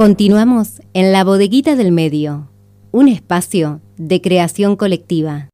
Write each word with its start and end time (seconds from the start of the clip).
Continuamos 0.00 0.80
en 0.94 1.12
la 1.12 1.24
bodeguita 1.24 1.76
del 1.76 1.92
medio, 1.92 2.50
un 2.90 3.06
espacio 3.06 3.82
de 3.98 4.22
creación 4.22 4.74
colectiva. 4.74 5.50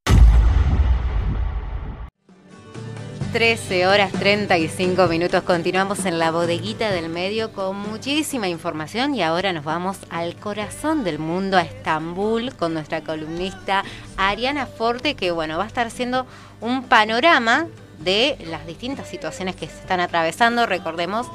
13 3.32 3.88
horas 3.88 4.12
35 4.12 5.08
minutos. 5.08 5.42
Continuamos 5.42 6.06
en 6.06 6.20
la 6.20 6.30
bodeguita 6.30 6.92
del 6.92 7.08
medio 7.08 7.50
con 7.52 7.76
muchísima 7.76 8.46
información 8.46 9.16
y 9.16 9.22
ahora 9.24 9.52
nos 9.52 9.64
vamos 9.64 9.96
al 10.10 10.36
corazón 10.36 11.02
del 11.02 11.18
mundo, 11.18 11.56
a 11.56 11.62
Estambul, 11.62 12.54
con 12.54 12.72
nuestra 12.72 13.00
columnista 13.00 13.82
Ariana 14.16 14.66
Forte, 14.66 15.16
que 15.16 15.32
bueno, 15.32 15.58
va 15.58 15.64
a 15.64 15.66
estar 15.66 15.88
haciendo 15.88 16.24
un 16.60 16.84
panorama 16.84 17.66
de 17.98 18.36
las 18.48 18.64
distintas 18.64 19.08
situaciones 19.08 19.56
que 19.56 19.66
se 19.66 19.80
están 19.80 19.98
atravesando. 19.98 20.66
Recordemos 20.66 21.26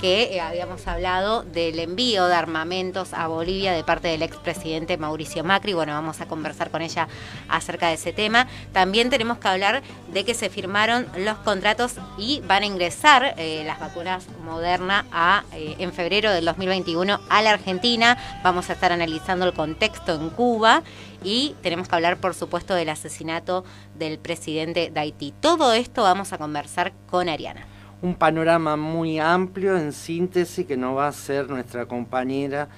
que 0.00 0.34
eh, 0.34 0.40
habíamos 0.40 0.86
hablado 0.86 1.42
del 1.42 1.78
envío 1.78 2.26
de 2.26 2.34
armamentos 2.34 3.12
a 3.12 3.26
Bolivia 3.26 3.72
de 3.72 3.84
parte 3.84 4.08
del 4.08 4.22
expresidente 4.22 4.96
Mauricio 4.96 5.44
Macri. 5.44 5.74
Bueno, 5.74 5.92
vamos 5.92 6.20
a 6.22 6.26
conversar 6.26 6.70
con 6.70 6.80
ella 6.80 7.06
acerca 7.48 7.88
de 7.88 7.94
ese 7.94 8.12
tema. 8.12 8.46
También 8.72 9.10
tenemos 9.10 9.38
que 9.38 9.48
hablar 9.48 9.82
de 10.12 10.24
que 10.24 10.32
se 10.32 10.48
firmaron 10.48 11.06
los 11.18 11.36
contratos 11.38 11.96
y 12.16 12.40
van 12.46 12.62
a 12.62 12.66
ingresar 12.66 13.34
eh, 13.36 13.62
las 13.66 13.78
vacunas 13.78 14.26
Moderna 14.42 15.04
eh, 15.52 15.76
en 15.78 15.92
febrero 15.92 16.30
del 16.30 16.46
2021 16.46 17.20
a 17.28 17.42
la 17.42 17.50
Argentina. 17.50 18.16
Vamos 18.42 18.70
a 18.70 18.72
estar 18.72 18.92
analizando 18.92 19.44
el 19.44 19.52
contexto 19.52 20.14
en 20.14 20.30
Cuba 20.30 20.82
y 21.22 21.54
tenemos 21.62 21.88
que 21.88 21.94
hablar, 21.94 22.16
por 22.16 22.34
supuesto, 22.34 22.74
del 22.74 22.88
asesinato 22.88 23.64
del 23.98 24.18
presidente 24.18 24.90
de 24.90 25.00
Haití. 25.00 25.34
Todo 25.40 25.74
esto 25.74 26.02
vamos 26.02 26.32
a 26.32 26.38
conversar 26.38 26.92
con 27.10 27.28
Ariana 27.28 27.66
un 28.02 28.14
panorama 28.14 28.76
muy 28.76 29.18
amplio 29.18 29.76
en 29.76 29.92
síntesis 29.92 30.66
que 30.66 30.76
nos 30.76 30.96
va 30.96 31.06
a 31.06 31.08
hacer 31.08 31.48
nuestra 31.50 31.86
compañera 31.86 32.68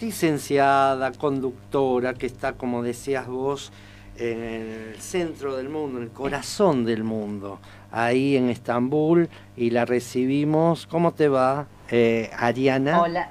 licenciada, 0.00 1.12
conductora, 1.12 2.14
que 2.14 2.26
está, 2.26 2.52
como 2.52 2.82
decías 2.82 3.26
vos, 3.26 3.72
en 4.18 4.42
el 4.42 4.96
centro 5.00 5.56
del 5.56 5.68
mundo, 5.68 5.98
en 5.98 6.04
el 6.04 6.10
corazón 6.10 6.84
del 6.84 7.04
mundo, 7.04 7.58
ahí 7.90 8.36
en 8.36 8.50
Estambul, 8.50 9.28
y 9.56 9.70
la 9.70 9.84
recibimos. 9.84 10.86
¿Cómo 10.86 11.12
te 11.12 11.28
va, 11.28 11.66
eh, 11.90 12.30
Ariana? 12.36 13.00
Hola. 13.00 13.30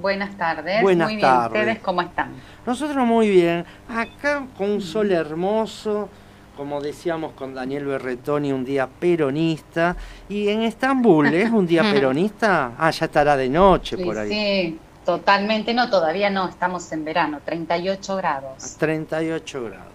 Buenas 0.00 0.36
tardes. 0.36 0.82
Buenas 0.82 1.08
muy 1.08 1.16
bien. 1.16 1.30
¿Ustedes 1.46 1.78
cómo 1.78 2.02
están? 2.02 2.32
Nosotros 2.66 3.06
muy 3.06 3.30
bien. 3.30 3.64
Acá 3.88 4.44
con 4.56 4.70
un 4.70 4.80
sol 4.80 5.12
hermoso 5.12 6.08
como 6.56 6.80
decíamos 6.80 7.32
con 7.32 7.54
Daniel 7.54 7.86
Berretoni, 7.86 8.52
un 8.52 8.64
día 8.64 8.86
peronista. 8.86 9.96
Y 10.28 10.48
en 10.48 10.62
Estambul, 10.62 11.32
¿es 11.34 11.50
un 11.50 11.66
día 11.66 11.82
peronista? 11.92 12.72
Ah, 12.78 12.90
ya 12.90 13.06
estará 13.06 13.36
de 13.36 13.48
noche 13.48 13.98
por 13.98 14.18
ahí. 14.18 14.28
Sí, 14.28 14.78
totalmente 15.04 15.74
no, 15.74 15.90
todavía 15.90 16.30
no, 16.30 16.48
estamos 16.48 16.90
en 16.92 17.04
verano, 17.04 17.40
38 17.44 18.16
grados. 18.16 18.76
38 18.78 19.64
grados. 19.64 19.86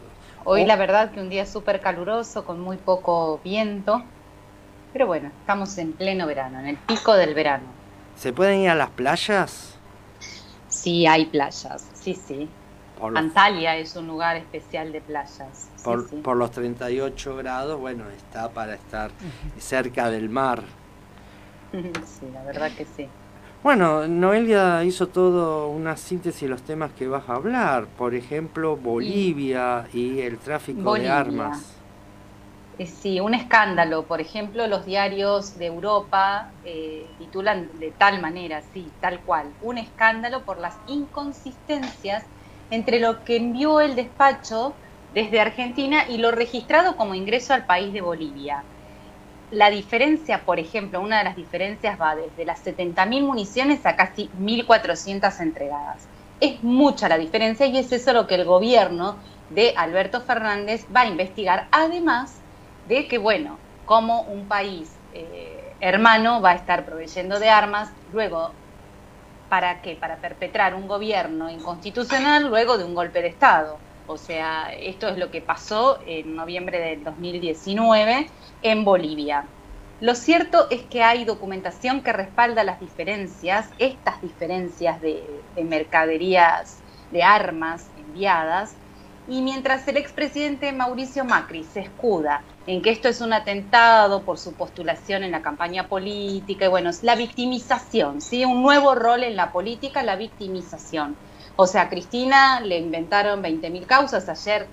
Hoy 0.45 0.65
la 0.65 0.75
verdad 0.75 1.11
que 1.11 1.19
un 1.19 1.29
día 1.29 1.45
súper 1.45 1.81
caluroso, 1.81 2.45
con 2.45 2.59
muy 2.59 2.77
poco 2.77 3.39
viento. 3.43 4.03
Pero 4.93 5.05
bueno, 5.05 5.29
estamos 5.41 5.77
en 5.77 5.93
pleno 5.93 6.25
verano, 6.25 6.59
en 6.59 6.67
el 6.67 6.77
pico 6.77 7.13
del 7.13 7.35
verano. 7.35 7.65
¿Se 8.15 8.33
pueden 8.33 8.61
ir 8.61 8.69
a 8.69 8.75
las 8.75 8.89
playas? 8.89 9.75
Sí, 10.67 11.05
hay 11.05 11.25
playas, 11.25 11.87
sí, 11.93 12.15
sí. 12.15 12.49
Antalya 13.15 13.77
es 13.77 13.95
un 13.95 14.07
lugar 14.07 14.35
especial 14.37 14.91
de 14.91 15.01
playas. 15.01 15.68
Por, 15.83 16.37
los 16.37 16.51
38 16.51 17.35
grados, 17.37 17.79
bueno, 17.79 18.03
está 18.09 18.49
para 18.49 18.75
estar 18.75 19.11
cerca 19.57 20.09
del 20.09 20.29
mar. 20.29 20.63
Sí, 22.05 22.25
la 22.33 22.43
verdad 22.43 22.71
que 22.75 22.83
sí. 22.83 23.07
Bueno, 23.61 24.07
Noelia 24.07 24.83
hizo 24.85 25.07
todo 25.07 25.69
una 25.69 25.97
síntesis 25.97 26.41
de 26.41 26.47
los 26.47 26.61
temas 26.63 26.91
que 26.93 27.07
vas 27.07 27.27
a 27.29 27.35
hablar, 27.35 27.85
por 27.85 28.15
ejemplo, 28.15 28.75
Bolivia 28.77 29.85
y, 29.93 30.19
el 30.21 30.37
tráfico 30.37 30.95
de 30.95 31.09
armas. 31.09 31.75
Eh, 32.77 32.87
sí, 32.87 33.19
un 33.19 33.33
escándalo. 33.33 34.03
Por 34.03 34.21
ejemplo, 34.21 34.65
los 34.67 34.85
diarios 34.85 35.59
de 35.59 35.65
Europa 35.65 36.49
eh, 36.63 37.05
titulan 37.17 37.69
de 37.79 37.91
tal 37.91 38.21
manera, 38.21 38.61
sí, 38.73 38.89
tal 39.01 39.19
cual, 39.19 39.47
un 39.61 39.77
escándalo 39.77 40.43
por 40.43 40.57
las 40.57 40.77
inconsistencias 40.87 42.23
entre 42.71 43.01
lo 43.01 43.25
que 43.25 43.35
envió 43.35 43.81
el 43.81 43.95
despacho 43.95 44.73
desde 45.13 45.39
Argentina 45.39 46.05
y 46.07 46.17
lo 46.17 46.31
registrado 46.31 46.95
como 46.95 47.15
ingreso 47.15 47.53
al 47.53 47.65
país 47.65 47.93
de 47.93 48.01
Bolivia. 48.01 48.63
La 49.51 49.69
diferencia, 49.69 50.45
por 50.45 50.59
ejemplo, 50.59 51.01
una 51.01 51.19
de 51.19 51.23
las 51.23 51.35
diferencias 51.35 51.99
va 51.99 52.15
desde 52.15 52.45
las 52.45 52.63
70.000 52.63 53.23
municiones 53.23 53.85
a 53.85 53.95
casi 53.95 54.29
1.400 54.39 55.39
entregadas. 55.39 56.07
Es 56.39 56.63
mucha 56.63 57.09
la 57.09 57.17
diferencia 57.17 57.65
y 57.65 57.77
es 57.77 57.91
eso 57.91 58.13
lo 58.13 58.27
que 58.27 58.35
el 58.35 58.45
gobierno 58.45 59.17
de 59.49 59.73
Alberto 59.75 60.21
Fernández 60.21 60.85
va 60.95 61.01
a 61.01 61.07
investigar, 61.07 61.67
además 61.71 62.43
de 62.87 63.07
que, 63.07 63.17
bueno, 63.17 63.57
como 63.85 64.21
un 64.21 64.47
país 64.47 64.91
eh, 65.11 65.75
hermano 65.79 66.41
va 66.41 66.51
a 66.51 66.55
estar 66.55 66.85
proveyendo 66.85 67.39
de 67.39 67.49
armas, 67.49 67.89
luego 68.11 68.51
¿Para 69.49 69.81
qué? 69.81 69.95
Para 69.95 70.21
perpetrar 70.21 70.75
un 70.75 70.87
gobierno 70.87 71.49
inconstitucional 71.49 72.47
luego 72.47 72.77
de 72.77 72.83
un 72.83 72.93
golpe 72.93 73.21
de 73.21 73.29
Estado. 73.29 73.81
O 74.11 74.17
sea, 74.17 74.73
esto 74.73 75.07
es 75.07 75.19
lo 75.19 75.29
que 75.29 75.39
pasó 75.43 75.99
en 76.03 76.33
noviembre 76.35 76.79
del 76.79 77.03
2019 77.03 78.33
en 78.63 78.83
Bolivia. 78.83 79.53
Lo 79.99 80.15
cierto 80.15 80.67
es 80.71 80.87
que 80.87 81.03
hay 81.03 81.25
documentación 81.25 82.01
que 82.01 82.11
respalda 82.11 82.63
las 82.63 82.79
diferencias, 82.79 83.69
estas 83.77 84.19
diferencias 84.21 84.99
de, 84.99 85.45
de 85.53 85.63
mercaderías, 85.63 86.83
de 87.11 87.21
armas 87.21 87.91
enviadas, 87.95 88.79
y 89.27 89.43
mientras 89.43 89.87
el 89.87 89.97
expresidente 89.97 90.73
Mauricio 90.73 91.23
Macri 91.23 91.63
se 91.63 91.81
escuda 91.81 92.47
en 92.65 92.81
que 92.81 92.89
esto 92.89 93.09
es 93.09 93.21
un 93.21 93.31
atentado 93.33 94.25
por 94.25 94.39
su 94.39 94.55
postulación 94.55 95.23
en 95.23 95.31
la 95.31 95.43
campaña 95.43 95.87
política, 95.87 96.65
y 96.65 96.69
bueno, 96.69 96.89
es 96.89 97.03
la 97.03 97.15
victimización, 97.15 98.21
¿sí? 98.21 98.43
Un 98.43 98.63
nuevo 98.63 98.95
rol 98.95 99.23
en 99.23 99.35
la 99.35 99.51
política, 99.51 100.01
la 100.01 100.15
victimización. 100.15 101.19
O 101.61 101.67
sea, 101.67 101.81
a 101.83 101.89
Cristina 101.89 102.61
le 102.61 102.77
inventaron 102.77 103.41
20.000 103.41 103.85
causas. 103.85 104.29
Ayer 104.29 104.71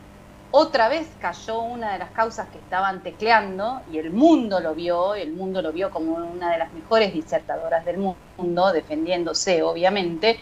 otra 0.53 0.89
vez 0.89 1.17
cayó 1.19 1.63
una 1.63 1.93
de 1.93 1.99
las 1.99 2.13
causas 2.13 2.49
que 2.49 2.59
estaban 2.59 3.03
tecleando 3.03 3.83
y 3.89 3.99
el 3.99 4.13
mundo 4.13 4.61
lo 4.61 4.73
vio, 4.77 5.17
el 5.17 5.33
mundo 5.35 5.63
lo 5.63 5.73
vio 5.73 5.91
como 5.91 6.15
una 6.15 6.53
de 6.53 6.59
las 6.59 6.73
mejores 6.73 7.13
disertadoras 7.13 7.85
del 7.85 7.99
mundo, 7.99 8.73
defendiéndose, 8.73 9.65
obviamente. 9.65 10.39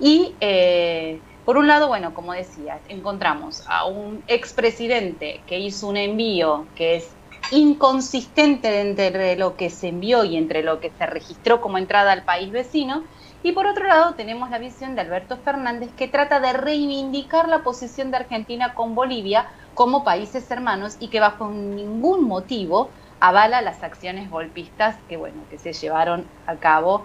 Y. 0.00 0.36
Eh, 0.40 1.22
por 1.44 1.56
un 1.56 1.68
lado, 1.68 1.86
bueno, 1.86 2.12
como 2.12 2.32
decía, 2.32 2.82
encontramos 2.88 3.62
a 3.68 3.86
un 3.86 4.24
expresidente 4.26 5.44
que 5.46 5.60
hizo 5.60 5.86
un 5.86 5.96
envío 5.96 6.72
que 6.74 6.96
es 6.96 7.16
inconsistente 7.52 8.80
entre 8.80 9.36
lo 9.36 9.54
que 9.56 9.70
se 9.70 9.86
envió 9.86 10.24
y 10.24 10.36
entre 10.36 10.64
lo 10.64 10.80
que 10.80 10.90
se 10.98 11.06
registró 11.06 11.60
como 11.60 11.78
entrada 11.78 12.10
al 12.10 12.24
país 12.24 12.50
vecino. 12.50 13.06
Y 13.46 13.52
por 13.52 13.68
otro 13.68 13.86
lado 13.86 14.14
tenemos 14.14 14.50
la 14.50 14.58
visión 14.58 14.96
de 14.96 15.02
Alberto 15.02 15.36
Fernández 15.36 15.88
que 15.96 16.08
trata 16.08 16.40
de 16.40 16.52
reivindicar 16.52 17.48
la 17.48 17.60
posición 17.62 18.10
de 18.10 18.16
Argentina 18.16 18.74
con 18.74 18.96
Bolivia 18.96 19.46
como 19.74 20.02
países 20.02 20.50
hermanos 20.50 20.96
y 20.98 21.06
que 21.06 21.20
bajo 21.20 21.48
ningún 21.48 22.24
motivo 22.24 22.90
avala 23.20 23.62
las 23.62 23.84
acciones 23.84 24.28
golpistas 24.32 24.96
que 25.08 25.16
bueno 25.16 25.36
que 25.48 25.58
se 25.58 25.72
llevaron 25.72 26.24
a 26.48 26.56
cabo 26.56 27.04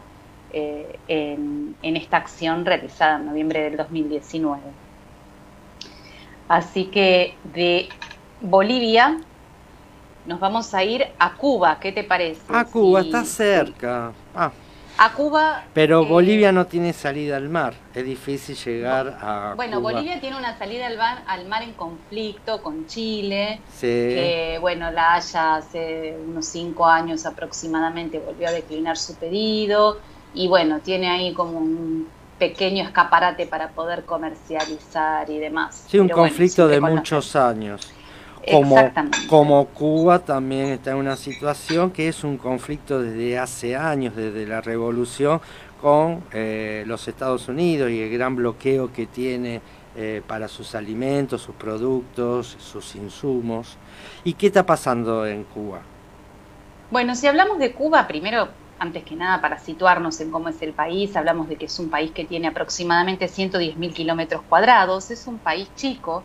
eh, 0.51 0.97
en, 1.07 1.75
esta 1.83 2.17
acción 2.17 2.65
realizada 2.65 3.17
en 3.17 3.27
noviembre 3.27 3.61
del 3.61 3.77
2019. 3.77 4.61
Así 6.47 6.85
que 6.85 7.35
de 7.53 7.87
Bolivia 8.41 9.19
nos 10.25 10.39
vamos 10.39 10.73
a 10.73 10.83
ir 10.83 11.05
a 11.19 11.33
Cuba, 11.33 11.79
¿qué 11.79 11.91
te 11.91 12.03
parece? 12.03 12.41
A 12.49 12.65
Cuba, 12.65 13.01
está 13.01 13.25
cerca. 13.25 14.11
Ah. 14.33 14.51
A 15.03 15.13
Cuba. 15.13 15.63
Pero 15.73 16.03
eh, 16.03 16.07
Bolivia 16.07 16.51
no 16.51 16.67
tiene 16.67 16.93
salida 16.93 17.35
al 17.35 17.49
mar. 17.49 17.73
Es 17.95 18.05
difícil 18.05 18.55
llegar 18.55 19.17
a. 19.19 19.53
Bueno, 19.55 19.81
Bolivia 19.81 20.19
tiene 20.19 20.37
una 20.37 20.55
salida 20.59 20.85
al 20.85 20.95
mar, 20.95 21.23
al 21.25 21.47
mar 21.47 21.63
en 21.63 21.73
conflicto 21.73 22.61
con 22.61 22.85
Chile. 22.85 23.61
Sí. 23.75 24.15
bueno, 24.61 24.91
la 24.91 25.15
Haya 25.15 25.55
hace 25.55 26.15
unos 26.23 26.45
cinco 26.45 26.85
años 26.85 27.25
aproximadamente 27.25 28.19
volvió 28.19 28.49
a 28.49 28.51
declinar 28.51 28.95
su 28.95 29.15
pedido 29.15 29.97
y 30.35 30.47
bueno, 30.47 30.81
tiene 30.81 31.09
ahí 31.09 31.33
como 31.33 31.57
un 31.57 32.07
pequeño 32.37 32.83
escaparate 32.83 33.47
para 33.47 33.69
poder 33.69 34.05
comercializar 34.05 35.27
y 35.31 35.39
demás. 35.39 35.85
Sí, 35.87 35.97
un 35.97 36.09
conflicto 36.09 36.67
de 36.67 36.79
muchos 36.79 37.35
años. 37.35 37.91
Como, 38.49 38.91
como 39.27 39.65
Cuba 39.67 40.19
también 40.19 40.69
está 40.69 40.91
en 40.91 40.97
una 40.97 41.15
situación 41.15 41.91
que 41.91 42.07
es 42.07 42.23
un 42.23 42.37
conflicto 42.37 43.01
desde 43.01 43.37
hace 43.37 43.75
años, 43.75 44.15
desde 44.15 44.47
la 44.47 44.61
revolución, 44.61 45.41
con 45.81 46.23
eh, 46.31 46.83
los 46.87 47.07
Estados 47.07 47.47
Unidos 47.47 47.89
y 47.91 48.01
el 48.01 48.11
gran 48.11 48.35
bloqueo 48.35 48.93
que 48.93 49.07
tiene 49.07 49.61
eh, 49.95 50.21
para 50.25 50.47
sus 50.47 50.75
alimentos, 50.75 51.41
sus 51.41 51.55
productos, 51.55 52.55
sus 52.59 52.95
insumos. 52.95 53.77
¿Y 54.23 54.33
qué 54.33 54.47
está 54.47 54.65
pasando 54.65 55.25
en 55.25 55.43
Cuba? 55.43 55.81
Bueno, 56.91 57.15
si 57.15 57.27
hablamos 57.27 57.59
de 57.59 57.73
Cuba, 57.73 58.07
primero 58.07 58.49
antes 58.79 59.03
que 59.03 59.15
nada 59.15 59.41
para 59.41 59.59
situarnos 59.59 60.19
en 60.21 60.31
cómo 60.31 60.49
es 60.49 60.61
el 60.61 60.73
país, 60.73 61.15
hablamos 61.15 61.47
de 61.47 61.55
que 61.55 61.65
es 61.65 61.79
un 61.79 61.89
país 61.89 62.11
que 62.11 62.25
tiene 62.25 62.47
aproximadamente 62.47 63.27
110.000 63.27 63.93
kilómetros 63.93 64.41
cuadrados, 64.49 65.11
es 65.11 65.27
un 65.27 65.37
país 65.37 65.69
chico. 65.75 66.23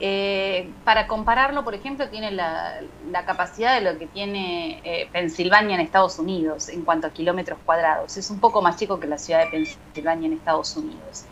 Eh, 0.00 0.70
para 0.84 1.06
compararlo, 1.06 1.64
por 1.64 1.74
ejemplo, 1.74 2.08
tiene 2.08 2.30
la, 2.30 2.80
capacidad 3.26 3.74
de 3.74 3.92
lo 3.92 3.98
que 3.98 4.06
tiene 4.06 4.80
eh, 4.84 5.08
Pensilvania 5.12 5.74
en 5.74 5.80
Estados 5.80 6.18
Unidos 6.18 6.68
en 6.68 6.82
cuanto 6.82 7.06
a 7.06 7.10
kilómetros 7.10 7.58
cuadrados. 7.64 8.16
Es 8.16 8.30
un 8.30 8.40
poco 8.40 8.62
más 8.62 8.76
chico 8.76 9.00
que 9.00 9.06
la 9.06 9.18
ciudad 9.18 9.44
de 9.44 9.50
Pensilvania 9.50 10.26
en 10.26 10.32
Estados 10.34 10.76
Unidos. 10.76 11.24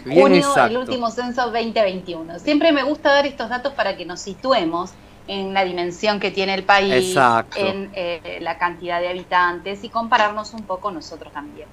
Junio, 0.05 0.57
el 0.57 0.77
último 0.77 1.11
censo 1.11 1.51
2021. 1.51 2.39
Siempre 2.39 2.73
me 2.73 2.83
gusta 2.83 3.13
dar 3.13 3.27
estos 3.27 3.49
datos 3.49 3.73
para 3.75 3.97
que 3.97 4.05
nos 4.05 4.21
situemos 4.21 4.93
en 5.29 5.55
la 5.55 5.65
dimensión 5.65 6.21
que 6.21 6.31
tiene 6.31 6.55
el 6.55 6.65
país, 6.65 7.17
en 7.57 7.91
eh, 7.95 8.39
la 8.41 8.59
cantidad 8.59 9.01
de 9.01 9.09
habitantes 9.09 9.83
y 9.85 9.89
compararnos 9.89 10.55
un 10.55 10.63
poco 10.63 10.91
nosotros 10.91 11.33
también. 11.33 11.69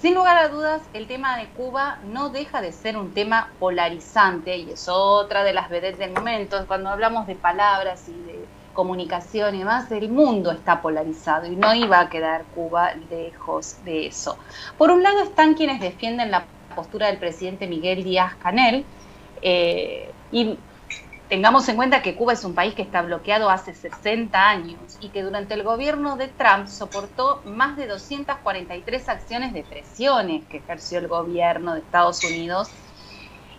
Sin 0.00 0.14
lugar 0.14 0.36
a 0.36 0.48
dudas, 0.48 0.82
el 0.92 1.06
tema 1.06 1.38
de 1.38 1.46
Cuba 1.48 1.98
no 2.04 2.28
deja 2.28 2.60
de 2.60 2.72
ser 2.72 2.98
un 2.98 3.14
tema 3.14 3.50
polarizante 3.58 4.56
y 4.58 4.70
es 4.70 4.88
otra 4.88 5.42
de 5.42 5.54
las 5.54 5.70
vedettes 5.70 5.98
del 5.98 6.12
momento. 6.12 6.62
Cuando 6.66 6.90
hablamos 6.90 7.26
de 7.26 7.34
palabras 7.34 8.06
y 8.08 8.12
de 8.12 8.44
comunicación 8.74 9.54
y 9.54 9.60
demás, 9.60 9.90
el 9.90 10.10
mundo 10.10 10.52
está 10.52 10.82
polarizado 10.82 11.46
y 11.46 11.56
no 11.56 11.74
iba 11.74 11.98
a 11.98 12.10
quedar 12.10 12.44
Cuba 12.54 12.92
lejos 13.10 13.76
de 13.84 14.06
eso. 14.08 14.36
Por 14.76 14.90
un 14.90 15.02
lado 15.02 15.22
están 15.22 15.54
quienes 15.54 15.80
defienden 15.80 16.30
la 16.30 16.44
postura 16.74 17.06
del 17.06 17.16
presidente 17.16 17.66
Miguel 17.66 18.04
Díaz 18.04 18.34
Canel 18.36 18.84
eh, 19.40 20.12
y 20.30 20.58
Tengamos 21.28 21.68
en 21.68 21.74
cuenta 21.74 22.02
que 22.02 22.14
Cuba 22.14 22.34
es 22.34 22.44
un 22.44 22.54
país 22.54 22.74
que 22.74 22.82
está 22.82 23.02
bloqueado 23.02 23.50
hace 23.50 23.74
60 23.74 24.48
años 24.48 24.78
y 25.00 25.08
que 25.08 25.24
durante 25.24 25.54
el 25.54 25.64
gobierno 25.64 26.16
de 26.16 26.28
Trump 26.28 26.68
soportó 26.68 27.42
más 27.44 27.76
de 27.76 27.88
243 27.88 29.08
acciones 29.08 29.52
de 29.52 29.64
presiones 29.64 30.44
que 30.46 30.58
ejerció 30.58 31.00
el 31.00 31.08
gobierno 31.08 31.74
de 31.74 31.80
Estados 31.80 32.22
Unidos. 32.22 32.70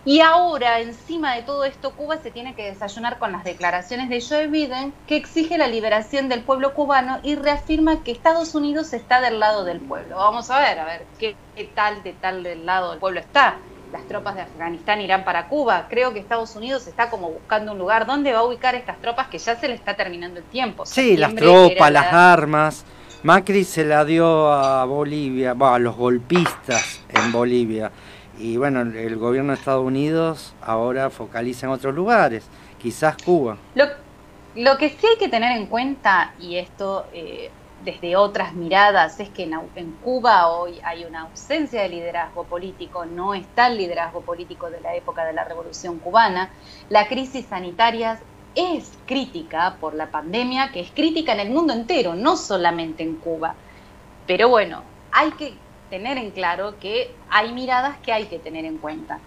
Y 0.06 0.20
ahora, 0.20 0.80
encima 0.80 1.34
de 1.34 1.42
todo 1.42 1.66
esto, 1.66 1.92
Cuba 1.92 2.16
se 2.16 2.30
tiene 2.30 2.54
que 2.54 2.64
desayunar 2.64 3.18
con 3.18 3.32
las 3.32 3.44
declaraciones 3.44 4.08
de 4.08 4.22
Joe 4.26 4.46
Biden, 4.46 4.94
que 5.06 5.16
exige 5.16 5.58
la 5.58 5.66
liberación 5.66 6.30
del 6.30 6.40
pueblo 6.40 6.72
cubano 6.72 7.20
y 7.22 7.34
reafirma 7.34 8.02
que 8.02 8.12
Estados 8.12 8.54
Unidos 8.54 8.94
está 8.94 9.20
del 9.20 9.40
lado 9.40 9.64
del 9.64 9.80
pueblo. 9.80 10.16
Vamos 10.16 10.48
a 10.48 10.58
ver, 10.58 10.78
a 10.78 10.86
ver 10.86 11.04
qué, 11.18 11.36
tal 11.74 12.02
de 12.02 12.14
tal 12.14 12.42
del 12.42 12.64
lado 12.64 12.92
del 12.92 13.00
pueblo 13.00 13.20
está 13.20 13.58
las 13.92 14.06
tropas 14.06 14.34
de 14.34 14.42
Afganistán 14.42 15.00
irán 15.00 15.24
para 15.24 15.48
Cuba. 15.48 15.86
Creo 15.88 16.12
que 16.12 16.18
Estados 16.18 16.54
Unidos 16.56 16.86
está 16.86 17.10
como 17.10 17.30
buscando 17.30 17.72
un 17.72 17.78
lugar 17.78 18.06
donde 18.06 18.32
va 18.32 18.40
a 18.40 18.44
ubicar 18.44 18.74
estas 18.74 18.98
tropas 19.00 19.28
que 19.28 19.38
ya 19.38 19.56
se 19.56 19.68
le 19.68 19.74
está 19.74 19.94
terminando 19.94 20.40
el 20.40 20.46
tiempo. 20.46 20.84
Sí, 20.86 21.16
las 21.16 21.34
tropas, 21.34 21.90
las 21.90 22.12
armas. 22.12 22.84
Macri 23.22 23.64
se 23.64 23.84
la 23.84 24.04
dio 24.04 24.52
a 24.52 24.84
Bolivia, 24.84 25.56
a 25.58 25.78
los 25.78 25.96
golpistas 25.96 27.00
en 27.08 27.32
Bolivia. 27.32 27.90
Y 28.38 28.56
bueno, 28.56 28.82
el 28.82 29.16
gobierno 29.16 29.52
de 29.52 29.58
Estados 29.58 29.84
Unidos 29.84 30.54
ahora 30.62 31.10
focaliza 31.10 31.66
en 31.66 31.72
otros 31.72 31.94
lugares, 31.94 32.44
quizás 32.80 33.16
Cuba. 33.24 33.56
Lo, 33.74 33.86
lo 34.54 34.78
que 34.78 34.90
sí 34.90 35.06
hay 35.06 35.18
que 35.18 35.28
tener 35.28 35.56
en 35.56 35.66
cuenta, 35.66 36.34
y 36.38 36.56
esto 36.56 37.06
eh, 37.12 37.50
desde 37.84 38.16
otras 38.16 38.54
miradas 38.54 39.20
es 39.20 39.28
que 39.28 39.44
en, 39.44 39.92
Cuba 40.02 40.48
hoy 40.48 40.80
hay 40.82 41.04
una 41.04 41.22
ausencia 41.22 41.82
de 41.82 41.88
liderazgo 41.88 42.44
político, 42.44 43.04
no 43.06 43.34
está 43.34 43.68
el 43.68 43.78
liderazgo 43.78 44.22
político 44.22 44.70
de 44.70 44.80
la 44.80 44.94
época 44.94 45.24
de 45.24 45.32
la 45.32 45.44
Revolución 45.44 45.98
cubana. 45.98 46.50
La 46.88 47.06
crisis 47.08 47.46
sanitaria 47.46 48.20
es 48.54 48.98
crítica 49.06 49.76
por 49.80 49.94
la 49.94 50.10
pandemia, 50.10 50.72
que 50.72 50.80
es 50.80 50.90
crítica 50.90 51.32
en 51.32 51.40
el 51.40 51.50
mundo 51.50 51.72
entero, 51.72 52.14
no 52.14 52.36
solamente 52.36 53.02
en 53.02 53.16
Cuba. 53.16 53.54
Pero 54.26 54.48
bueno, 54.48 54.82
hay 55.12 55.30
que 55.32 55.54
tener 55.90 56.18
en 56.18 56.30
claro 56.32 56.78
que 56.78 57.14
hay 57.30 57.52
miradas 57.52 57.98
que 57.98 58.12
hay 58.12 58.26
que 58.26 58.38
tener 58.38 58.64
en 58.64 58.78
cuenta. 58.78 59.20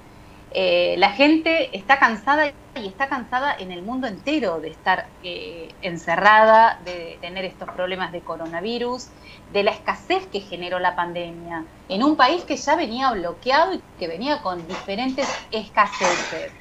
Eh, 0.54 0.96
la 0.98 1.12
gente 1.12 1.76
está 1.78 1.98
cansada 1.98 2.52
y 2.76 2.88
está 2.88 3.08
cansada 3.08 3.56
en 3.58 3.72
el 3.72 3.84
mundo 3.84 4.08
entero 4.08 4.60
de 4.60 4.70
estar 4.70 5.08
eh, 5.24 5.70
encerrada, 5.82 6.80
de 6.84 7.18
tener 7.22 7.46
estos 7.46 7.70
problemas 7.70 8.12
de 8.12 8.20
coronavirus, 8.22 9.08
de 9.54 9.64
la 9.64 9.72
escasez 9.72 10.26
que 10.28 10.42
generó 10.42 10.80
la 10.80 10.96
pandemia, 10.96 11.66
en 11.88 12.04
un 12.04 12.16
país 12.18 12.44
que 12.44 12.58
ya 12.58 12.76
venía 12.76 13.12
bloqueado 13.12 13.76
y 13.76 13.82
que 13.98 14.08
venía 14.08 14.42
con 14.42 14.68
diferentes 14.68 15.28
escaseces, 15.52 16.52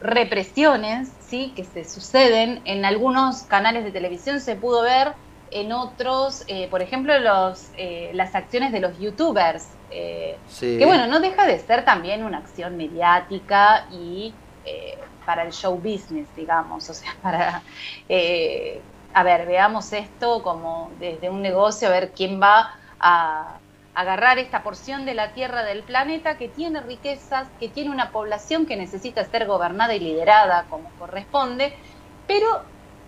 represiones, 0.00 1.10
sí, 1.20 1.52
que 1.56 1.64
se 1.64 1.84
suceden. 1.84 2.60
En 2.64 2.84
algunos 2.84 3.44
canales 3.44 3.84
de 3.84 3.92
televisión 3.92 4.40
se 4.40 4.56
pudo 4.56 4.82
ver, 4.82 5.14
en 5.52 5.72
otros, 5.72 6.44
eh, 6.46 6.68
por 6.68 6.82
ejemplo, 6.82 7.18
los, 7.18 7.70
las 8.12 8.34
acciones 8.34 8.72
de 8.72 8.80
los 8.80 8.98
youtubers 8.98 9.68
eh, 9.94 10.38
que 10.58 10.86
bueno, 10.86 11.06
no 11.06 11.20
deja 11.20 11.46
de 11.46 11.58
ser 11.58 11.84
también 11.84 12.24
una 12.24 12.38
acción 12.38 12.76
mediática 12.76 13.86
y 13.90 14.32
eh, 14.64 14.98
para 15.26 15.42
el 15.42 15.52
show 15.52 15.76
business, 15.76 16.26
digamos, 16.34 16.88
o 16.88 16.94
sea, 16.94 17.14
para, 17.22 17.62
eh, 18.08 18.80
a 19.12 19.22
ver, 19.22 19.46
veamos 19.46 19.92
esto 19.92 20.42
como 20.42 20.90
desde 20.98 21.28
un 21.28 21.42
negocio, 21.42 21.88
a 21.88 21.90
ver 21.90 22.12
quién 22.12 22.40
va 22.40 22.74
a 22.98 23.58
agarrar 23.94 24.38
esta 24.38 24.62
porción 24.62 25.04
de 25.04 25.12
la 25.12 25.32
tierra 25.32 25.64
del 25.64 25.82
planeta 25.82 26.38
que 26.38 26.48
tiene 26.48 26.80
riquezas, 26.80 27.46
que 27.60 27.68
tiene 27.68 27.90
una 27.90 28.10
población 28.10 28.64
que 28.64 28.76
necesita 28.76 29.22
ser 29.24 29.46
gobernada 29.46 29.94
y 29.94 30.00
liderada 30.00 30.64
como 30.70 30.90
corresponde, 30.98 31.74
pero 32.26 32.62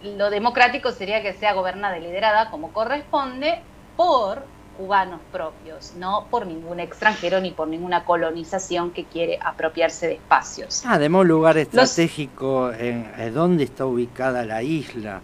lo 0.05 0.31
democrático 0.31 0.93
sería 0.93 1.23
que 1.23 1.33
sea 1.33 1.55
gobernada 1.55 1.99
y 1.99 2.03
liderada 2.03 2.51
como 2.51 2.73
corresponde 2.73 3.61
por 3.97 4.45
cubanos 4.77 5.21
propios, 5.33 5.95
no 5.97 6.27
por 6.31 6.47
ningún 6.47 6.81
extranjero 6.81 7.41
ni 7.41 7.53
por 7.53 7.69
ninguna 7.69 8.05
colonización 8.05 8.91
que 8.91 9.05
quiere 9.05 9.39
apropiarse 9.41 10.09
de 10.09 10.15
espacios. 10.15 10.85
Además, 10.87 11.23
un 11.23 11.29
lugar 11.29 11.59
estratégico 11.59 12.73
en, 12.73 13.33
dónde 13.33 13.65
está 13.65 13.87
ubicada 13.87 14.45
la 14.45 14.62
isla. 14.62 15.21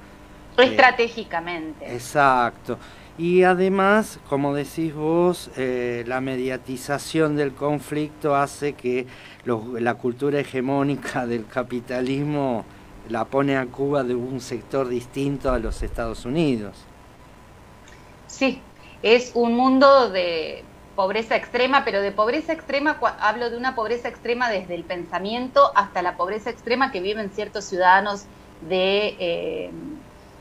Estratégicamente. 0.57 1.93
exacto. 1.93 2.79
Y 3.19 3.43
además, 3.43 4.19
como 4.29 4.55
decís 4.55 4.95
vos, 4.95 5.51
eh, 5.57 6.05
la 6.07 6.21
mediatización 6.21 7.37
del 7.37 7.53
conflicto 7.53 8.35
hace 8.35 8.73
que 8.73 9.07
la 9.45 9.95
cultura 9.95 10.41
hegemónica 10.41 11.27
del 11.27 11.47
capitalismo 11.47 12.65
la 13.09 13.25
pone 13.25 13.57
a 13.57 13.67
Cuba 13.67 14.03
de 14.05 14.15
un 14.15 14.41
sector 14.41 14.89
distinto 14.89 15.53
a 15.53 15.59
los 15.59 15.83
Estados 15.83 16.25
Unidos. 16.25 16.77
Sí, 18.27 18.61
es 19.03 19.33
un 19.35 19.57
mundo 19.57 20.11
de 20.11 20.65
pobreza 20.95 21.37
extrema, 21.37 21.85
pero 21.85 22.03
de 22.03 22.13
pobreza 22.13 22.53
extrema 22.53 22.99
hablo 23.21 23.51
de 23.51 23.57
una 23.57 23.75
pobreza 23.75 24.09
extrema 24.09 24.51
desde 24.51 24.75
el 24.75 24.85
pensamiento 24.85 25.73
hasta 25.75 26.03
la 26.03 26.17
pobreza 26.17 26.51
extrema 26.51 26.93
que 26.93 27.01
viven 27.01 27.31
ciertos 27.31 27.65
ciudadanos 27.65 28.25
de, 28.69 29.17
eh, 29.19 29.71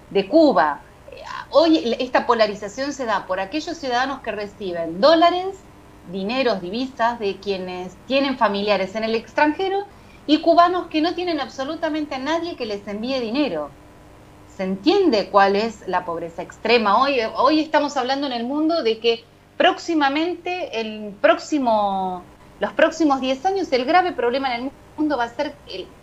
de 0.10 0.28
Cuba. 0.28 0.82
Hoy 1.52 1.96
esta 2.00 2.26
polarización 2.26 2.94
se 2.94 3.06
da 3.06 3.26
por 3.26 3.40
aquellos 3.40 3.78
ciudadanos 3.78 4.20
que 4.22 4.32
reciben 4.32 5.02
dólares, 5.02 5.56
dineros, 6.12 6.62
divisas 6.62 7.20
de 7.20 7.38
quienes 7.38 7.96
tienen 8.08 8.38
familiares 8.38 8.96
en 8.96 9.04
el 9.04 9.16
extranjero 9.16 9.86
y 10.30 10.42
cubanos 10.42 10.90
que 10.90 11.02
no 11.02 11.16
tienen 11.16 11.40
absolutamente 11.40 12.14
a 12.14 12.20
nadie 12.20 12.56
que 12.56 12.68
les 12.68 12.88
envíe 12.88 13.20
dinero 13.20 13.72
se 14.56 14.62
entiende 14.62 15.32
cuál 15.32 15.56
es 15.56 15.88
la 15.88 16.06
pobreza 16.06 16.44
extrema. 16.44 17.02
Hoy, 17.02 17.60
estamos 17.60 17.98
hablando 17.98 18.28
en 18.28 18.34
el 18.34 18.44
mundo 18.44 18.84
de 18.84 19.00
que 19.00 19.24
próximamente, 19.58 20.82
el 20.82 21.16
próximo, 21.20 22.22
los 22.60 22.72
próximos 22.74 23.22
10 23.22 23.44
años, 23.48 23.72
el 23.72 23.86
grave 23.86 24.12
problema 24.12 24.54
en 24.54 24.66
el 24.66 24.72
mundo 24.98 25.18
va 25.18 25.24
a 25.24 25.30
ser 25.30 25.56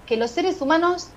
que 0.07 0.17
los 0.17 0.33
seres 0.33 0.61
humanos, 0.61 1.11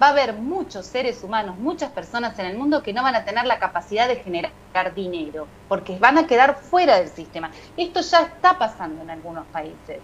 va 0.00 0.06
a 0.06 0.10
haber 0.10 0.34
muchos 0.34 0.86
seres 0.86 1.24
humanos, 1.24 1.58
muchas 1.58 1.90
personas 1.90 2.38
en 2.38 2.46
el 2.46 2.56
mundo 2.56 2.84
que 2.84 2.92
no 2.92 3.02
van 3.02 3.16
a 3.16 3.24
tener 3.24 3.44
la 3.44 3.58
capacidad 3.58 4.06
de 4.06 4.16
generar 4.16 4.94
dinero, 4.94 5.48
porque 5.68 5.98
van 5.98 6.16
a 6.16 6.28
quedar 6.28 6.54
fuera 6.60 7.00
del 7.00 7.08
sistema. 7.08 7.50
Esto 7.76 8.02
ya 8.02 8.20
está 8.20 8.56
pasando 8.56 9.02
en 9.02 9.10
algunos 9.10 9.46
países. 9.46 9.98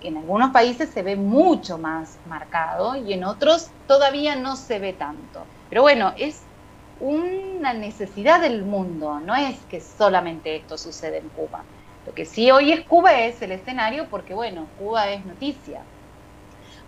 En 0.00 0.16
algunos 0.16 0.50
países 0.52 0.92
se 0.92 1.02
ve 1.02 1.16
mucho 1.16 1.78
más 1.78 2.20
marcado 2.24 2.96
y 2.96 3.12
en 3.12 3.24
otros 3.24 3.74
todavía 3.86 4.36
no 4.36 4.56
se 4.56 4.78
ve 4.78 4.94
tanto. 4.94 5.50
Pero 5.68 5.82
bueno, 5.82 6.14
es 6.16 6.48
una 6.96 7.72
necesidad 7.74 8.40
del 8.40 8.64
mundo, 8.64 9.20
no 9.20 9.34
es 9.36 9.66
que 9.66 9.80
solamente 9.80 10.56
esto 10.56 10.76
sucede 10.78 11.18
en 11.18 11.30
Cuba. 11.30 11.68
Lo 12.04 12.14
que 12.14 12.24
sí 12.26 12.50
hoy 12.50 12.72
es 12.72 12.86
Cuba 12.86 13.20
es 13.20 13.42
el 13.42 13.52
escenario 13.52 14.08
porque, 14.10 14.34
bueno, 14.34 14.72
Cuba 14.74 15.10
es 15.10 15.24
noticia, 15.26 15.88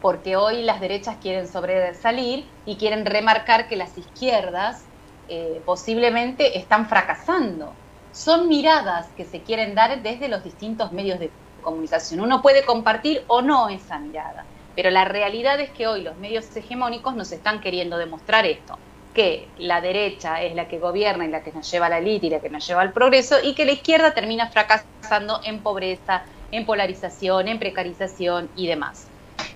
porque 0.00 0.36
hoy 0.36 0.62
las 0.62 0.80
derechas 0.80 1.18
quieren 1.18 1.48
sobresalir 1.48 2.54
y 2.64 2.78
quieren 2.78 3.06
remarcar 3.06 3.68
que 3.68 3.76
las 3.76 3.96
izquierdas 3.98 4.90
eh, 5.28 5.62
posiblemente 5.64 6.58
están 6.58 6.88
fracasando. 6.88 7.78
son 8.10 8.48
miradas 8.48 9.12
que 9.16 9.24
se 9.24 9.42
quieren 9.42 9.74
dar 9.74 10.02
desde 10.02 10.28
los 10.28 10.44
distintos 10.44 10.92
medios 10.92 11.18
de 11.18 11.34
comunicación. 11.62 12.20
Uno 12.20 12.42
puede 12.42 12.64
compartir 12.64 13.24
o 13.28 13.40
no 13.42 13.68
esa 13.68 13.98
mirada, 13.98 14.44
pero 14.76 14.90
la 14.90 15.04
realidad 15.04 15.60
es 15.60 15.70
que 15.70 15.86
hoy 15.86 16.02
los 16.02 16.16
medios 16.16 16.54
hegemónicos 16.54 17.14
nos 17.14 17.32
están 17.32 17.60
queriendo 17.60 17.96
demostrar 17.96 18.46
esto, 18.46 18.78
que 19.14 19.48
la 19.58 19.80
derecha 19.80 20.42
es 20.42 20.54
la 20.54 20.68
que 20.68 20.78
gobierna 20.78 21.24
y 21.24 21.28
la 21.28 21.42
que 21.42 21.52
nos 21.52 21.70
lleva 21.70 21.86
a 21.86 21.88
la 21.90 21.98
élite 21.98 22.26
y 22.26 22.30
la 22.30 22.40
que 22.40 22.50
nos 22.50 22.66
lleva 22.66 22.82
al 22.82 22.92
progreso 22.92 23.36
y 23.42 23.54
que 23.54 23.64
la 23.64 23.72
izquierda 23.72 24.14
termina 24.14 24.48
fracasando 24.48 25.40
en 25.44 25.60
pobreza, 25.60 26.24
en 26.50 26.66
polarización, 26.66 27.48
en 27.48 27.58
precarización 27.58 28.48
y 28.56 28.66
demás. 28.66 29.06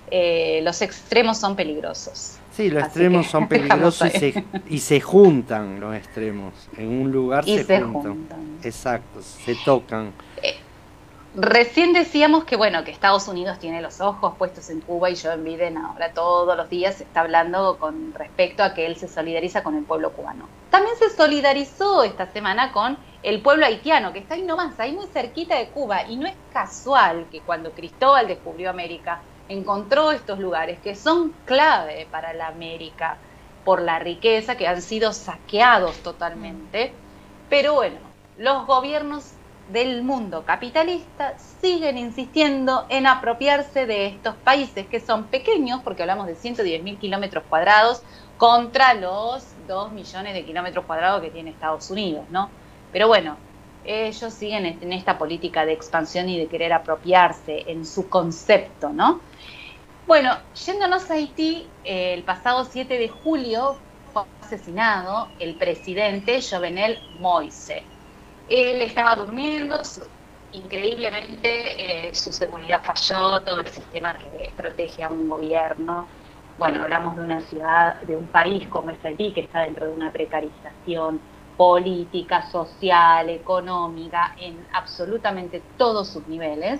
Eh, 0.09 0.61
los 0.63 0.81
extremos 0.81 1.37
son 1.37 1.55
peligrosos. 1.55 2.37
Sí, 2.57 2.69
los 2.69 2.83
extremos 2.83 3.27
son 3.27 3.47
peligrosos 3.49 4.09
y 4.69 4.79
se, 4.79 5.01
juntan 5.01 5.79
los 5.79 5.95
extremos. 5.95 6.53
En 6.77 6.87
un 6.87 7.11
lugar 7.11 7.45
se, 7.45 7.81
juntan. 7.81 8.27
Exacto, 8.63 9.21
se 9.21 9.55
tocan. 9.63 10.11
Recién 11.39 11.93
decíamos 11.93 12.45
que 12.45 12.55
bueno, 12.55 12.83
que 12.83 12.89
Estados 12.89 13.27
Unidos 13.27 13.59
tiene 13.59 13.79
los 13.79 14.01
ojos 14.01 14.33
puestos 14.39 14.71
en 14.71 14.81
Cuba 14.81 15.11
y 15.11 15.15
Joe 15.15 15.37
Biden 15.37 15.77
ahora 15.77 16.11
todos 16.11 16.57
los 16.57 16.67
días 16.67 16.99
está 16.99 17.19
hablando 17.19 17.77
con 17.77 18.11
respecto 18.15 18.63
a 18.63 18.73
que 18.73 18.87
él 18.87 18.95
se 18.95 19.07
solidariza 19.07 19.61
con 19.61 19.75
el 19.75 19.83
pueblo 19.83 20.13
cubano. 20.13 20.49
También 20.71 20.95
se 20.95 21.11
solidarizó 21.11 22.01
esta 22.01 22.25
semana 22.31 22.71
con 22.71 22.97
el 23.21 23.39
pueblo 23.43 23.67
haitiano, 23.67 24.13
que 24.13 24.19
está 24.19 24.33
ahí 24.33 24.41
nomás, 24.41 24.79
ahí 24.79 24.93
muy 24.93 25.05
cerquita 25.05 25.59
de 25.59 25.67
Cuba. 25.67 26.07
Y 26.07 26.15
no 26.15 26.25
es 26.25 26.33
casual 26.51 27.27
que 27.31 27.41
cuando 27.41 27.71
Cristóbal 27.71 28.27
descubrió 28.27 28.71
América, 28.71 29.21
encontró 29.47 30.11
estos 30.11 30.39
lugares 30.39 30.79
que 30.79 30.95
son 30.95 31.35
clave 31.45 32.07
para 32.09 32.33
la 32.33 32.47
América 32.47 33.17
por 33.63 33.83
la 33.83 33.99
riqueza, 33.99 34.57
que 34.57 34.67
han 34.67 34.81
sido 34.81 35.13
saqueados 35.13 35.97
totalmente. 35.97 36.93
Pero 37.47 37.75
bueno, 37.75 37.97
los 38.39 38.65
gobiernos 38.65 39.33
del 39.71 40.03
mundo 40.03 40.43
capitalista 40.45 41.37
siguen 41.37 41.97
insistiendo 41.97 42.85
en 42.89 43.07
apropiarse 43.07 43.85
de 43.85 44.07
estos 44.07 44.35
países 44.35 44.87
que 44.87 44.99
son 44.99 45.25
pequeños, 45.25 45.81
porque 45.83 46.03
hablamos 46.03 46.27
de 46.27 46.35
110 46.35 46.83
mil 46.83 46.97
kilómetros 46.97 47.43
cuadrados, 47.49 48.01
contra 48.37 48.93
los 48.93 49.43
2 49.67 49.91
millones 49.91 50.33
de 50.33 50.45
kilómetros 50.45 50.85
cuadrados 50.85 51.21
que 51.21 51.31
tiene 51.31 51.49
Estados 51.49 51.89
Unidos, 51.89 52.25
¿no? 52.29 52.49
Pero 52.91 53.07
bueno, 53.07 53.35
ellos 53.83 54.33
siguen 54.33 54.65
en 54.65 54.93
esta 54.93 55.17
política 55.17 55.65
de 55.65 55.73
expansión 55.73 56.29
y 56.29 56.37
de 56.37 56.47
querer 56.47 56.73
apropiarse 56.73 57.63
en 57.67 57.85
su 57.85 58.09
concepto, 58.09 58.89
¿no? 58.89 59.21
Bueno, 60.05 60.37
yéndonos 60.65 61.09
a 61.09 61.15
Haití, 61.15 61.67
el 61.83 62.23
pasado 62.23 62.63
7 62.63 62.97
de 62.97 63.09
julio 63.09 63.77
fue 64.13 64.23
asesinado 64.41 65.27
el 65.39 65.55
presidente 65.55 66.39
Jovenel 66.41 66.99
Moise. 67.19 67.83
Él 68.49 68.81
estaba 68.81 69.15
durmiendo, 69.15 69.81
increíblemente 70.53 72.07
eh, 72.07 72.15
su 72.15 72.31
seguridad 72.31 72.81
falló, 72.83 73.41
todo 73.41 73.59
el 73.59 73.67
sistema 73.67 74.17
que 74.17 74.51
protege 74.55 75.03
a 75.03 75.09
un 75.09 75.27
gobierno. 75.27 76.07
Bueno, 76.57 76.83
hablamos 76.83 77.17
de 77.17 77.23
una 77.23 77.41
ciudad, 77.41 78.01
de 78.01 78.15
un 78.15 78.27
país 78.27 78.67
como 78.69 78.89
es 78.89 79.03
Haití, 79.03 79.33
que 79.33 79.41
está 79.41 79.61
dentro 79.61 79.87
de 79.87 79.93
una 79.93 80.11
precarización 80.11 81.19
política, 81.57 82.49
social, 82.49 83.29
económica, 83.29 84.33
en 84.39 84.65
absolutamente 84.73 85.61
todos 85.77 86.07
sus 86.07 86.25
niveles. 86.27 86.79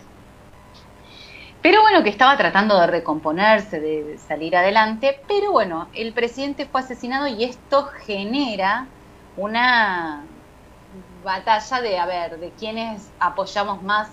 Pero 1.61 1.81
bueno, 1.81 2.03
que 2.03 2.09
estaba 2.09 2.37
tratando 2.37 2.79
de 2.79 2.87
recomponerse, 2.87 3.79
de 3.79 4.17
salir 4.17 4.55
adelante, 4.55 5.19
pero 5.27 5.51
bueno, 5.51 5.89
el 5.93 6.13
presidente 6.13 6.65
fue 6.65 6.81
asesinado 6.81 7.27
y 7.27 7.43
esto 7.43 7.87
genera 8.05 8.87
una 9.35 10.23
batalla 11.27 11.81
de, 11.81 11.99
a 11.99 12.05
ver, 12.05 12.39
de 12.39 12.51
quiénes 12.51 13.09
apoyamos 13.19 13.83
más 13.83 14.09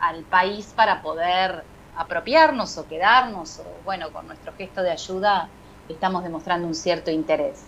al 0.00 0.22
país 0.24 0.72
para 0.74 1.00
poder 1.00 1.62
apropiarnos 1.96 2.76
o 2.76 2.86
quedarnos, 2.86 3.60
o 3.60 3.64
bueno, 3.84 4.10
con 4.12 4.26
nuestro 4.26 4.52
gesto 4.52 4.82
de 4.82 4.90
ayuda 4.90 5.48
estamos 5.88 6.24
demostrando 6.24 6.66
un 6.66 6.74
cierto 6.74 7.10
interés. 7.10 7.62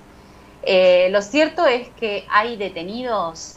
Eh, 0.63 1.09
lo 1.11 1.23
cierto 1.23 1.65
es 1.67 1.89
que 1.91 2.27
hay 2.29 2.57
detenidos 2.57 3.57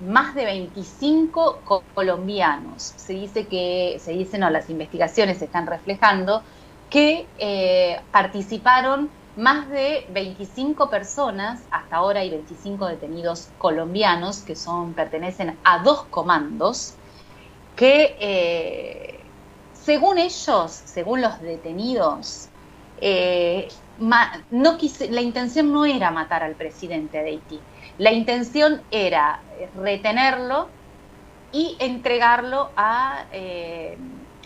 más 0.00 0.34
de 0.36 0.44
25 0.44 1.60
colombianos. 1.94 2.94
Se 2.96 3.14
dice 3.14 3.46
que, 3.48 4.00
se 4.00 4.12
dicen, 4.12 4.40
no, 4.40 4.50
las 4.50 4.70
investigaciones 4.70 5.42
están 5.42 5.66
reflejando 5.66 6.42
que 6.88 7.26
eh, 7.38 8.00
participaron 8.12 9.10
más 9.36 9.68
de 9.70 10.06
25 10.10 10.90
personas, 10.90 11.62
hasta 11.70 11.96
ahora 11.96 12.20
hay 12.20 12.30
25 12.30 12.86
detenidos 12.86 13.48
colombianos 13.58 14.40
que 14.42 14.56
son, 14.56 14.94
pertenecen 14.94 15.58
a 15.64 15.82
dos 15.82 16.04
comandos, 16.04 16.94
que 17.76 18.16
eh, 18.20 19.20
según 19.72 20.18
ellos, 20.18 20.70
según 20.70 21.22
los 21.22 21.40
detenidos, 21.40 22.48
eh, 23.00 23.68
no 23.98 24.78
la 25.10 25.20
intención 25.20 25.72
no 25.72 25.84
era 25.84 26.10
matar 26.10 26.42
al 26.42 26.54
presidente 26.54 27.18
de 27.18 27.30
Haití, 27.30 27.60
la 27.98 28.12
intención 28.12 28.82
era 28.90 29.40
retenerlo 29.74 30.68
y 31.52 31.76
entregarlo 31.80 32.70
a, 32.76 33.26
eh, 33.32 33.96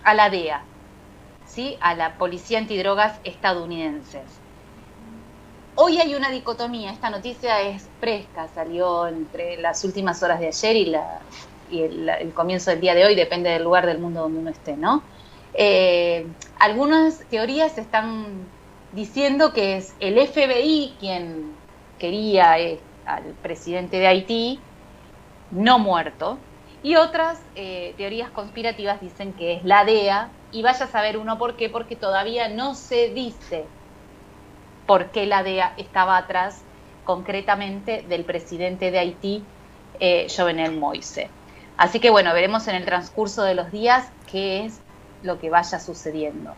a 0.03 0.15
la 0.15 0.31
DEA, 0.31 0.63
¿sí? 1.45 1.77
a 1.81 1.95
la 1.95 2.19
Policía 2.19 2.59
Antidrogas 2.59 3.21
estadounidenses. 3.25 4.46
Hoy 5.79 5.99
hay 5.99 6.15
una 6.15 6.31
dicotomía, 6.31 6.91
esta 6.91 7.11
noticia 7.11 7.61
es 7.61 7.87
fresca, 8.01 8.49
salió 8.55 9.09
entre 9.09 9.59
las 9.59 9.85
últimas 9.85 10.23
horas 10.23 10.41
de 10.41 10.47
ayer 10.47 10.75
y, 11.71 11.83
el, 11.83 12.33
comienzo 12.33 12.71
del 12.71 12.81
día 12.81 12.95
de 12.95 13.05
hoy, 13.05 13.15
depende 13.15 13.51
del 13.51 13.65
lugar 13.65 13.85
del 13.85 13.99
mundo 13.99 14.23
donde 14.23 14.39
uno 14.39 14.49
esté, 14.49 14.75
¿no? 14.75 15.03
Eh, 15.53 16.27
algunas 16.59 17.19
teorías 17.29 17.77
están 17.77 18.47
diciendo 18.93 19.53
que 19.53 19.77
es 19.77 19.95
el 20.01 20.19
FBI 20.27 20.95
quien 20.99 21.53
quería 21.99 22.59
eh, 22.59 22.81
al 23.05 23.25
presidente 23.43 23.99
de 23.99 24.07
Haití 24.07 24.59
no 25.51 25.79
muerto. 25.79 26.39
Y 26.83 26.97
otras 26.97 27.39
eh, 27.55 27.93
teorías 27.99 28.31
conspirativas 28.31 29.03
dicen 29.03 29.35
que 29.35 29.57
es 29.57 29.65
la 29.65 29.85
DEA, 29.85 30.31
y 30.53 30.63
vaya 30.63 30.87
a 30.87 30.89
saber 30.89 31.19
uno 31.19 31.37
por 31.37 31.57
qué, 31.57 31.69
porque 31.69 31.97
todavía 31.97 32.49
no 32.49 32.75
se 32.75 33.11
dice 33.11 33.67
por 34.87 35.07
qué 35.11 35.27
la 35.27 35.43
DEA 35.43 35.75
estaba 35.77 36.17
atrás 36.17 36.63
concretamente 37.05 38.05
del 38.09 38.25
presidente 38.25 38.91
de 38.91 38.99
Haití, 38.99 39.45
eh, 40.01 40.27
Jovenel 40.35 40.77
Moise. 40.77 41.29
Así 41.77 42.01
que 42.01 42.11
bueno, 42.11 42.33
veremos 42.33 42.69
en 42.69 42.77
el 42.77 42.85
transcurso 42.85 43.43
de 43.43 43.55
los 43.55 43.71
días 43.71 44.09
qué 44.31 44.65
es 44.65 44.81
lo 45.23 45.39
que 45.39 45.51
vaya 45.51 45.79
sucediendo. 45.79 46.55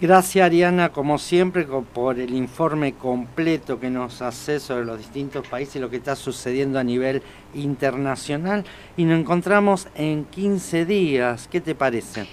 Gracias 0.00 0.46
Ariana, 0.46 0.92
como 0.92 1.18
siempre, 1.18 1.66
por 1.66 2.18
el 2.18 2.32
informe 2.32 2.94
completo 2.94 3.78
que 3.78 3.90
nos 3.90 4.22
hace 4.22 4.58
sobre 4.58 4.86
los 4.86 4.96
distintos 4.96 5.46
países 5.46 5.76
y 5.76 5.78
lo 5.78 5.90
que 5.90 5.96
está 5.96 6.16
sucediendo 6.16 6.78
a 6.78 6.84
nivel 6.84 7.22
internacional. 7.52 8.64
Y 8.96 9.04
nos 9.04 9.20
encontramos 9.20 9.88
en 9.94 10.24
15 10.24 10.86
días. 10.86 11.48
¿Qué 11.48 11.60
te 11.60 11.74
parece? 11.74 12.26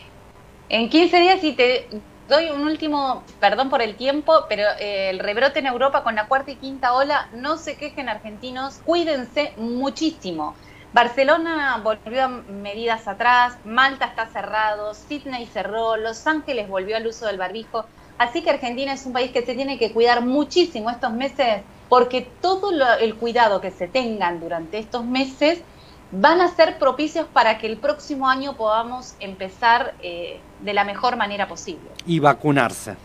En 0.69 0.89
15 0.89 1.19
días 1.19 1.43
y 1.43 1.53
te 1.53 1.87
doy 2.27 2.49
un 2.49 2.61
último, 2.61 3.23
perdón 3.39 3.69
por 3.69 3.81
el 3.81 3.95
tiempo, 3.95 4.45
pero 4.49 4.63
eh, 4.79 5.09
el 5.09 5.19
rebrote 5.19 5.59
en 5.59 5.65
Europa 5.65 6.03
con 6.03 6.15
la 6.15 6.27
cuarta 6.27 6.51
y 6.51 6.55
quinta 6.55 6.93
ola, 6.93 7.29
no 7.33 7.57
se 7.57 7.77
quejen 7.77 8.09
argentinos, 8.09 8.79
cuídense 8.85 9.53
muchísimo. 9.57 10.55
Barcelona 10.93 11.81
volvió 11.83 12.23
a 12.23 12.27
medidas 12.27 13.07
atrás, 13.07 13.57
Malta 13.65 14.05
está 14.05 14.27
cerrado, 14.27 14.93
Sydney 14.93 15.45
cerró, 15.45 15.97
Los 15.97 16.25
Ángeles 16.27 16.69
volvió 16.69 16.97
al 16.97 17.07
uso 17.07 17.27
del 17.27 17.37
barbijo. 17.37 17.85
Así 18.17 18.41
que 18.41 18.49
Argentina 18.49 18.93
es 18.93 19.05
un 19.05 19.13
país 19.13 19.31
que 19.31 19.45
se 19.45 19.53
tiene 19.53 19.77
que 19.77 19.91
cuidar 19.91 20.25
muchísimo 20.25 20.89
estos 20.89 21.11
meses 21.11 21.61
porque 21.87 22.27
todo 22.41 22.71
el 22.99 23.15
cuidado 23.15 23.61
que 23.61 23.71
se 23.71 23.87
tengan 23.87 24.39
durante 24.39 24.79
estos 24.79 25.05
meses 25.05 25.61
van 26.11 26.41
a 26.41 26.47
ser 26.47 26.77
propicios 26.77 27.27
para 27.27 27.57
que 27.57 27.67
el 27.67 27.77
próximo 27.77 28.27
año 28.29 28.55
podamos 28.55 29.15
empezar 29.19 29.93
eh, 30.01 30.39
de 30.61 30.73
la 30.73 30.83
mejor 30.83 31.17
manera 31.17 31.47
posible. 31.47 31.89
Y 32.05 32.19
vacunarse. 32.19 32.95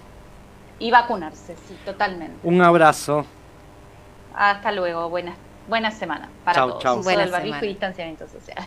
Y 0.79 0.91
vacunarse, 0.91 1.57
sí, 1.69 1.77
totalmente. 1.85 2.39
Un 2.43 2.61
abrazo. 2.63 3.25
Hasta 4.35 4.73
luego, 4.73 5.09
buenas 5.09 5.37
buena 5.69 5.91
semana 5.91 6.29
para 6.45 6.57
chau, 6.57 6.69
todos. 6.69 6.83
Chau. 6.83 7.03
Buena 7.03 7.27
barbijo 7.27 7.65
y 7.65 7.69
distanciamiento 7.69 8.27
social. 8.29 8.67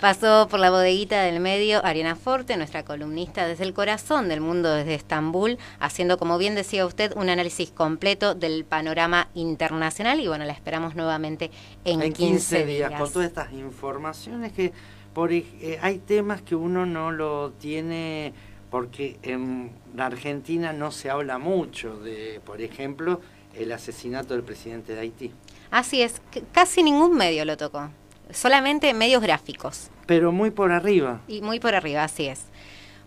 Pasó 0.00 0.48
por 0.48 0.60
la 0.60 0.70
bodeguita 0.70 1.22
del 1.22 1.40
medio 1.40 1.84
Ariana 1.84 2.16
Forte, 2.16 2.56
nuestra 2.56 2.84
columnista 2.84 3.46
desde 3.46 3.64
el 3.64 3.72
corazón 3.72 4.28
del 4.28 4.40
mundo, 4.40 4.74
desde 4.74 4.94
Estambul, 4.94 5.58
haciendo, 5.78 6.18
como 6.18 6.38
bien 6.38 6.54
decía 6.54 6.84
usted, 6.86 7.12
un 7.16 7.28
análisis 7.28 7.70
completo 7.70 8.34
del 8.34 8.64
panorama 8.64 9.28
internacional 9.34 10.20
y 10.20 10.28
bueno, 10.28 10.44
la 10.44 10.52
esperamos 10.52 10.94
nuevamente 10.96 11.50
en, 11.84 12.02
en 12.02 12.12
15, 12.12 12.66
días. 12.66 12.92
Con 12.98 13.12
todas 13.12 13.28
estas 13.28 13.52
informaciones 13.52 14.52
que 14.52 14.72
por, 15.12 15.32
eh, 15.32 15.44
hay 15.80 15.98
temas 15.98 16.42
que 16.42 16.54
uno 16.54 16.86
no 16.86 17.12
lo 17.12 17.52
tiene 17.52 18.32
porque 18.70 19.18
en 19.22 19.70
la 19.94 20.06
Argentina 20.06 20.72
no 20.72 20.90
se 20.90 21.10
habla 21.10 21.38
mucho 21.38 21.98
de, 22.00 22.40
por 22.44 22.62
ejemplo, 22.62 23.20
el 23.54 23.70
asesinato 23.70 24.32
del 24.32 24.42
presidente 24.42 24.94
de 24.94 25.00
Haití. 25.00 25.30
Así 25.72 26.02
es, 26.02 26.20
casi 26.52 26.82
ningún 26.82 27.16
medio 27.16 27.46
lo 27.46 27.56
tocó. 27.56 27.88
solamente 28.30 28.92
medios 28.94 29.22
gráficos. 29.22 29.88
Pero 30.06 30.32
muy 30.32 30.50
por 30.50 30.70
arriba. 30.70 31.22
Y 31.28 31.40
muy 31.40 31.60
por 31.60 31.74
arriba, 31.74 32.04
así 32.04 32.26
es. 32.26 32.42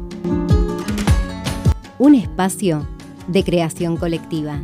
Un 1.97 2.13
espacio 2.13 2.85
de 3.29 3.45
creación 3.45 3.95
colectiva. 3.95 4.59